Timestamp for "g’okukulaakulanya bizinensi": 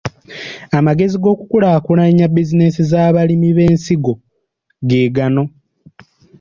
1.23-2.81